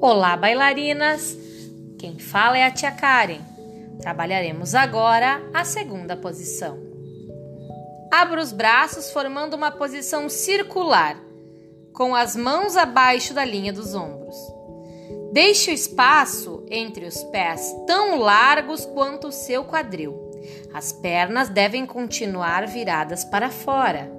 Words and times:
Olá, 0.00 0.36
bailarinas! 0.36 1.36
Quem 1.98 2.20
fala 2.20 2.56
é 2.56 2.64
a 2.64 2.70
tia 2.70 2.92
Karen. 2.92 3.40
Trabalharemos 4.00 4.72
agora 4.72 5.42
a 5.52 5.64
segunda 5.64 6.16
posição. 6.16 6.78
Abra 8.08 8.40
os 8.40 8.52
braços 8.52 9.10
formando 9.10 9.54
uma 9.54 9.72
posição 9.72 10.28
circular, 10.28 11.18
com 11.92 12.14
as 12.14 12.36
mãos 12.36 12.76
abaixo 12.76 13.34
da 13.34 13.44
linha 13.44 13.72
dos 13.72 13.92
ombros. 13.96 14.36
Deixe 15.32 15.72
o 15.72 15.74
espaço 15.74 16.64
entre 16.70 17.04
os 17.04 17.24
pés 17.24 17.74
tão 17.84 18.20
largos 18.20 18.86
quanto 18.86 19.26
o 19.26 19.32
seu 19.32 19.64
quadril. 19.64 20.16
As 20.72 20.92
pernas 20.92 21.48
devem 21.48 21.84
continuar 21.84 22.68
viradas 22.68 23.24
para 23.24 23.50
fora. 23.50 24.17